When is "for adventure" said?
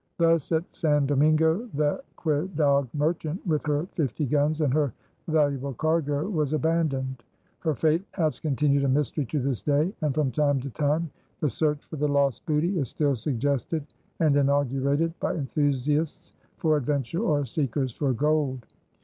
16.57-17.21